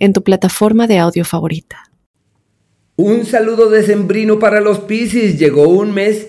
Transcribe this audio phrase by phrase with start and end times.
[0.00, 1.90] en tu plataforma de audio favorita.
[2.96, 5.38] Un saludo decembrino para los Piscis.
[5.38, 6.28] Llegó un mes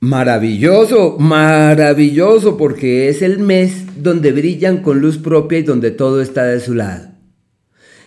[0.00, 6.44] maravilloso, maravilloso, porque es el mes donde brillan con luz propia y donde todo está
[6.44, 7.12] de su lado.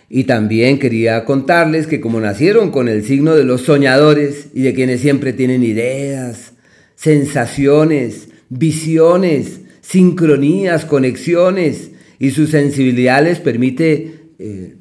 [0.08, 4.74] Y también quería contarles que como nacieron con el signo de los soñadores y de
[4.74, 6.52] quienes siempre tienen ideas,
[6.94, 14.76] sensaciones, visiones, sincronías, conexiones, y su sensibilidad les permite eh,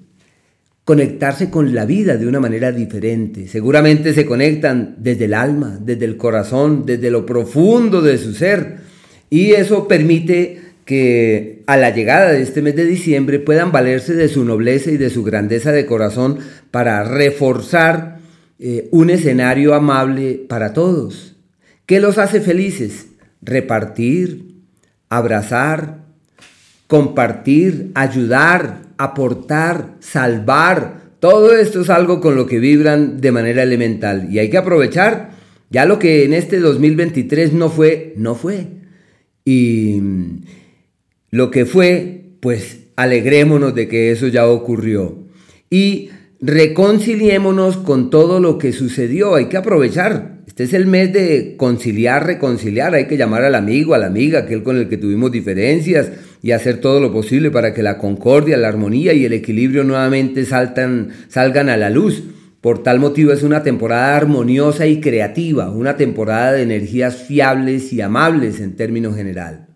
[0.85, 3.47] conectarse con la vida de una manera diferente.
[3.47, 8.77] Seguramente se conectan desde el alma, desde el corazón, desde lo profundo de su ser.
[9.31, 14.29] Y eso permite que a la llegada de este mes de diciembre puedan valerse de
[14.29, 16.37] su nobleza y de su grandeza de corazón
[16.69, 18.19] para reforzar
[18.59, 21.35] eh, un escenario amable para todos.
[21.87, 23.07] ¿Qué los hace felices?
[23.41, 24.53] Repartir,
[25.09, 26.03] abrazar,
[26.85, 31.15] compartir, ayudar, aportar, salvar.
[31.19, 35.31] Todo esto es algo con lo que vibran de manera elemental y hay que aprovechar.
[35.69, 38.67] Ya lo que en este 2023 no fue, no fue.
[39.43, 40.01] Y
[41.31, 45.25] lo que fue, pues alegrémonos de que eso ya ocurrió.
[45.69, 49.35] Y reconciliémonos con todo lo que sucedió.
[49.35, 50.34] Hay que aprovechar.
[50.55, 52.95] Este es el mes de conciliar, reconciliar.
[52.95, 56.11] Hay que llamar al amigo, a la amiga, aquel con el que tuvimos diferencias
[56.41, 60.45] y hacer todo lo posible para que la concordia, la armonía y el equilibrio nuevamente
[60.45, 62.23] saltan, salgan a la luz.
[62.61, 67.99] Por tal motivo es una temporada armoniosa y creativa, una temporada de energías fiables y
[67.99, 69.67] amables en términos general.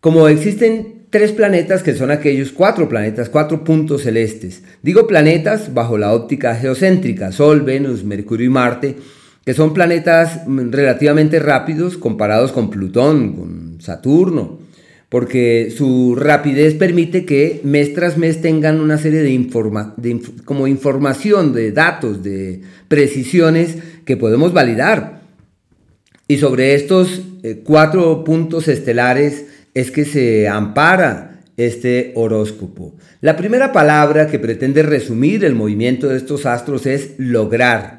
[0.00, 5.96] Como existen tres planetas que son aquellos cuatro planetas, cuatro puntos celestes, digo planetas bajo
[5.96, 8.96] la óptica geocéntrica, Sol, Venus, Mercurio y Marte,
[9.48, 14.58] que son planetas relativamente rápidos comparados con Plutón, con Saturno,
[15.08, 21.72] porque su rapidez permite que mes tras mes tengan una serie de, como información, de
[21.72, 25.22] datos, de precisiones que podemos validar.
[26.28, 32.96] Y sobre estos eh, cuatro puntos estelares es que se ampara este horóscopo.
[33.22, 37.97] La primera palabra que pretende resumir el movimiento de estos astros es lograr.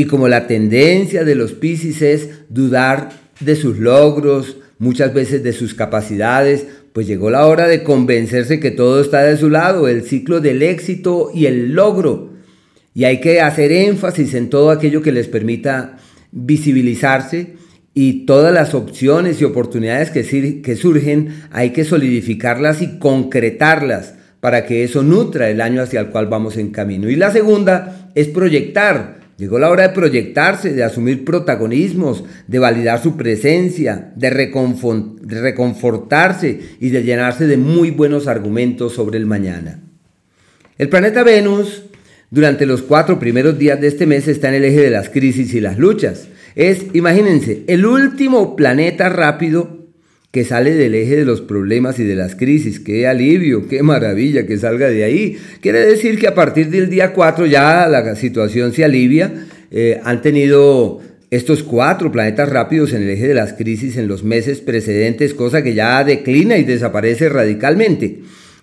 [0.00, 5.52] Y como la tendencia de los Pisces es dudar de sus logros, muchas veces de
[5.52, 10.02] sus capacidades, pues llegó la hora de convencerse que todo está de su lado, el
[10.04, 12.30] ciclo del éxito y el logro.
[12.94, 15.98] Y hay que hacer énfasis en todo aquello que les permita
[16.32, 17.56] visibilizarse
[17.92, 24.64] y todas las opciones y oportunidades que, que surgen hay que solidificarlas y concretarlas para
[24.64, 27.10] que eso nutra el año hacia el cual vamos en camino.
[27.10, 33.02] Y la segunda es proyectar, Llegó la hora de proyectarse, de asumir protagonismos, de validar
[33.02, 39.80] su presencia, de, reconfortarse y de llenarse de muy buenos argumentos sobre el mañana.
[40.76, 41.84] El planeta Venus,
[42.30, 45.54] durante los cuatro primeros días de este mes, está en el eje de las crisis
[45.54, 46.28] y las luchas.
[46.54, 49.79] Es, imagínense, el último planeta rápido
[50.30, 52.78] que sale del eje de los problemas y de las crisis.
[52.78, 55.38] Qué alivio, qué maravilla que salga de ahí.
[55.60, 59.46] Quiere decir que a partir del día 4 ya la situación se alivia.
[59.72, 64.24] Eh, han tenido estos cuatro planetas rápidos en el eje de las crisis en los
[64.24, 68.20] meses precedentes, cosa que ya declina y desaparece radicalmente.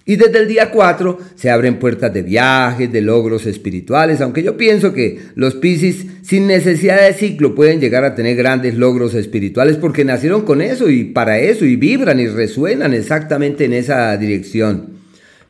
[0.09, 4.56] Y desde el día 4 se abren puertas de viajes, de logros espirituales, aunque yo
[4.56, 9.75] pienso que los Pisces sin necesidad de ciclo pueden llegar a tener grandes logros espirituales
[9.75, 14.91] porque nacieron con eso y para eso y vibran y resuenan exactamente en esa dirección.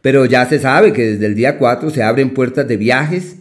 [0.01, 3.35] Pero ya se sabe que desde el día 4 se abren puertas de viajes,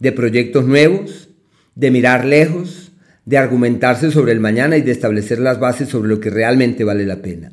[0.00, 1.28] de proyectos nuevos,
[1.74, 2.92] de mirar lejos,
[3.26, 7.04] de argumentarse sobre el mañana y de establecer las bases sobre lo que realmente vale
[7.04, 7.52] la pena.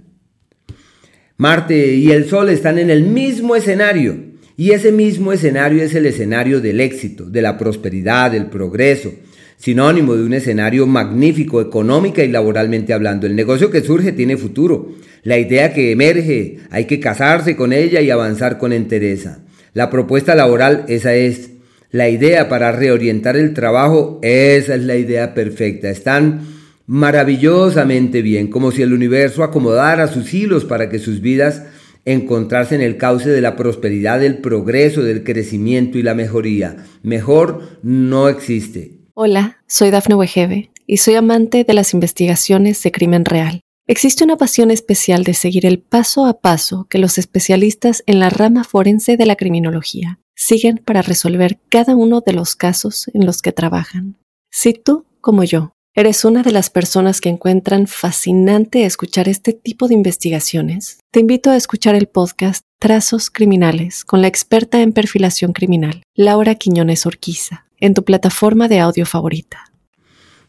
[1.40, 4.18] Marte y el Sol están en el mismo escenario
[4.58, 9.14] y ese mismo escenario es el escenario del éxito, de la prosperidad, del progreso,
[9.56, 13.26] sinónimo de un escenario magnífico económica y laboralmente hablando.
[13.26, 14.90] El negocio que surge tiene futuro.
[15.24, 19.40] La idea que emerge, hay que casarse con ella y avanzar con entereza.
[19.74, 21.52] La propuesta laboral, esa es.
[21.90, 25.90] La idea para reorientar el trabajo, esa es la idea perfecta.
[25.90, 26.59] Están
[26.90, 31.66] maravillosamente bien, como si el universo acomodara sus hilos para que sus vidas
[32.04, 36.78] encontrarse en el cauce de la prosperidad, del progreso, del crecimiento y la mejoría.
[37.04, 39.02] Mejor no existe.
[39.14, 43.62] Hola, soy Dafne Wegebe y soy amante de las investigaciones de crimen real.
[43.86, 48.32] Existe una pasión especial de seguir el paso a paso que los especialistas en la
[48.32, 53.44] rama forense de la criminología siguen para resolver cada uno de los casos en los
[53.44, 54.18] que trabajan.
[54.50, 59.88] Si tú, como yo, ¿Eres una de las personas que encuentran fascinante escuchar este tipo
[59.88, 61.00] de investigaciones?
[61.12, 66.54] Te invito a escuchar el podcast Trazos Criminales con la experta en perfilación criminal, Laura
[66.54, 69.66] Quiñones Orquiza, en tu plataforma de audio favorita.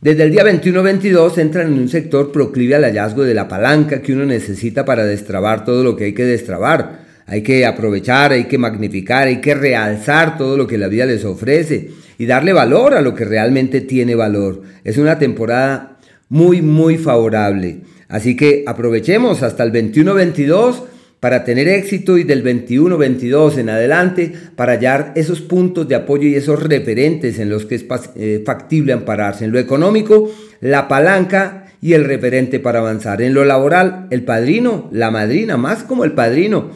[0.02, 4.12] Desde el día 21-22 entran en un sector proclive al hallazgo de la palanca que
[4.12, 7.06] uno necesita para destrabar todo lo que hay que destrabar.
[7.26, 11.24] Hay que aprovechar, hay que magnificar, hay que realzar todo lo que la vida les
[11.24, 14.60] ofrece y darle valor a lo que realmente tiene valor.
[14.84, 15.96] Es una temporada
[16.28, 17.80] muy, muy favorable.
[18.08, 20.82] Así que aprovechemos hasta el 21-22
[21.18, 26.34] para tener éxito y del 21-22 en adelante para hallar esos puntos de apoyo y
[26.34, 27.86] esos referentes en los que es
[28.16, 29.46] eh, factible ampararse.
[29.46, 30.30] En lo económico,
[30.60, 33.22] la palanca y el referente para avanzar.
[33.22, 36.68] En lo laboral, el padrino, la madrina, más como el padrino.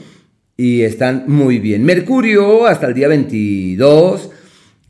[0.57, 1.85] Y están muy bien.
[1.85, 4.31] Mercurio hasta el día 22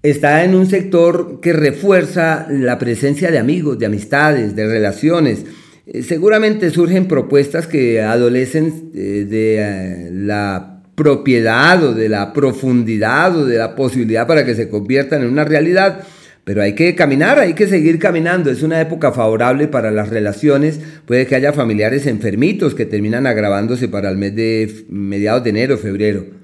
[0.05, 5.47] está en un sector que refuerza la presencia de amigos, de amistades, de relaciones.
[5.87, 13.35] Eh, seguramente surgen propuestas que adolecen eh, de eh, la propiedad o de la profundidad
[13.35, 16.01] o de la posibilidad para que se conviertan en una realidad.
[16.45, 18.51] Pero hay que caminar, hay que seguir caminando.
[18.51, 20.81] Es una época favorable para las relaciones.
[21.06, 25.79] Puede que haya familiares enfermitos que terminan agravándose para el mes de mediados de enero,
[25.79, 26.44] febrero.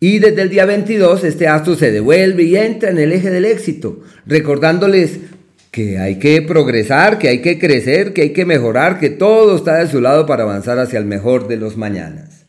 [0.00, 3.44] Y desde el día 22 este astro se devuelve y entra en el eje del
[3.44, 5.18] éxito, recordándoles
[5.72, 9.78] que hay que progresar, que hay que crecer, que hay que mejorar, que todo está
[9.78, 12.46] de su lado para avanzar hacia el mejor de los mañanas.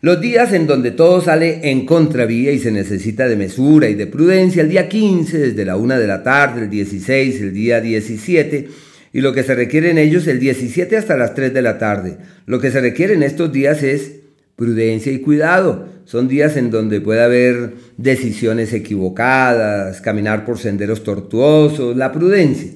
[0.00, 4.08] Los días en donde todo sale en contravía y se necesita de mesura y de
[4.08, 8.68] prudencia, el día 15 desde la 1 de la tarde, el 16, el día 17,
[9.12, 12.16] y lo que se requiere en ellos el 17 hasta las 3 de la tarde.
[12.46, 14.21] Lo que se requiere en estos días es
[14.56, 15.88] prudencia y cuidado.
[16.04, 22.72] Son días en donde puede haber decisiones equivocadas, caminar por senderos tortuosos, la prudencia.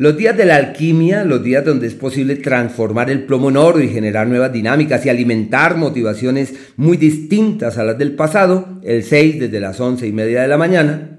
[0.00, 3.82] Los días de la alquimia, los días donde es posible transformar el plomo en oro
[3.82, 9.40] y generar nuevas dinámicas y alimentar motivaciones muy distintas a las del pasado, el 6
[9.40, 11.18] desde las 11 y media de la mañana,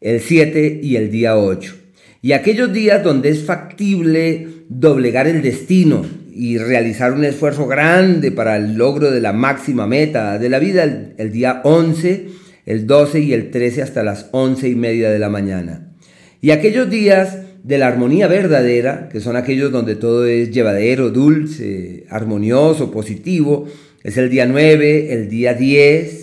[0.00, 1.76] el 7 y el día 8.
[2.20, 8.56] Y aquellos días donde es factible doblegar el destino, y realizar un esfuerzo grande para
[8.56, 10.84] el logro de la máxima meta de la vida
[11.16, 12.28] el, día 11,
[12.66, 15.92] el 12 y el 13 hasta las 11 y media de la mañana.
[16.40, 22.06] Y aquellos días de la armonía verdadera, que son aquellos donde todo es llevadero, dulce,
[22.08, 23.66] armonioso, positivo,
[24.02, 26.19] es el día 9, el día 10,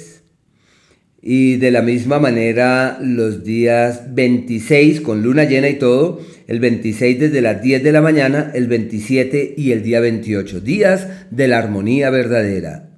[1.30, 7.20] y de la misma manera los días 26 con luna llena y todo, el 26
[7.20, 11.58] desde las 10 de la mañana, el 27 y el día 28, días de la
[11.58, 12.92] armonía verdadera.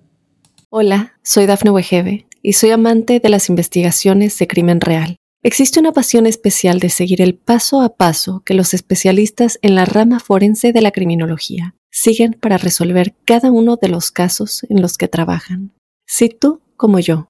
[0.69, 5.15] Hola, soy Dafne Wegebe y soy amante de las investigaciones de crimen real.
[5.41, 9.85] Existe una pasión especial de seguir el paso a paso que los especialistas en la
[9.85, 14.99] rama forense de la criminología siguen para resolver cada uno de los casos en los
[14.99, 15.71] que trabajan.
[16.05, 17.29] Si tú, como yo,